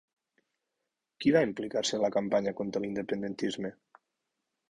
[1.23, 3.75] Qui va implicar-se en la campanya contra l'independentisme?